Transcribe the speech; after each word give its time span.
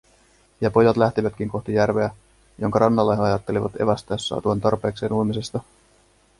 Ja 0.61 0.71
pojat 0.71 0.97
lähtivätkin 0.97 1.49
kohti 1.49 1.73
järveä, 1.73 2.09
jonka 2.57 2.79
rannalla 2.79 3.15
he 3.15 3.21
ajattelivat 3.21 3.81
evästää 3.81 4.17
saatuaan 4.17 4.61
tarpeekseen 4.61 5.13
uimisesta. 5.13 5.59